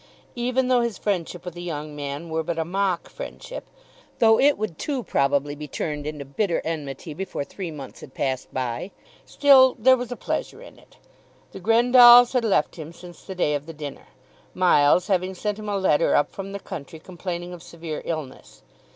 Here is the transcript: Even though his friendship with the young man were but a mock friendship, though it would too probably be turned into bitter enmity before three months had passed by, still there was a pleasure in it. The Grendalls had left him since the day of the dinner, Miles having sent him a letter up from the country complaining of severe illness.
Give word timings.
Even 0.35 0.67
though 0.67 0.81
his 0.81 0.97
friendship 0.97 1.45
with 1.45 1.53
the 1.53 1.61
young 1.61 1.95
man 1.95 2.31
were 2.31 2.41
but 2.41 2.57
a 2.57 2.65
mock 2.65 3.07
friendship, 3.07 3.65
though 4.17 4.39
it 4.39 4.57
would 4.57 4.79
too 4.79 5.03
probably 5.03 5.53
be 5.53 5.67
turned 5.67 6.07
into 6.07 6.25
bitter 6.25 6.59
enmity 6.65 7.13
before 7.13 7.43
three 7.43 7.69
months 7.69 8.01
had 8.01 8.15
passed 8.15 8.51
by, 8.51 8.89
still 9.27 9.75
there 9.77 9.95
was 9.95 10.11
a 10.11 10.15
pleasure 10.15 10.59
in 10.59 10.79
it. 10.79 10.97
The 11.51 11.59
Grendalls 11.59 12.33
had 12.33 12.43
left 12.43 12.77
him 12.77 12.91
since 12.93 13.21
the 13.21 13.35
day 13.35 13.53
of 13.53 13.67
the 13.67 13.73
dinner, 13.73 14.07
Miles 14.55 15.05
having 15.05 15.35
sent 15.35 15.59
him 15.59 15.69
a 15.69 15.77
letter 15.77 16.15
up 16.15 16.31
from 16.31 16.51
the 16.51 16.59
country 16.59 16.97
complaining 16.97 17.53
of 17.53 17.61
severe 17.61 18.01
illness. 18.03 18.63